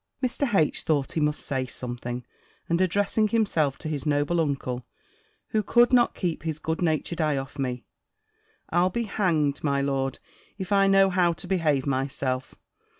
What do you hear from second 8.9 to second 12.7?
hang'd, my lord, if I know how to behave myself!